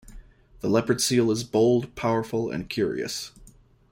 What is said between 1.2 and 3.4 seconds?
is bold, powerful and curious.